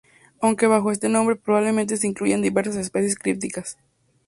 Aunque 0.41 0.65
bajo 0.65 0.91
este 0.91 1.09
nombre 1.09 1.35
probablemente 1.35 1.95
se 1.95 2.07
incluyan 2.07 2.41
diversas 2.41 2.75
especies 2.75 3.13
crípticas. 3.15 3.77